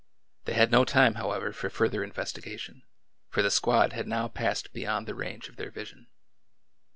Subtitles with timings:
[0.45, 2.81] They had no time, however, for further investigation,
[3.29, 6.07] for the squad had now passed beyond the range of their vision.